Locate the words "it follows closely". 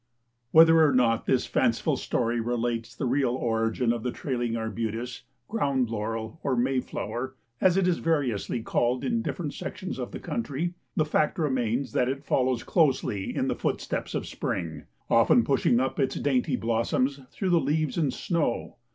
12.09-13.35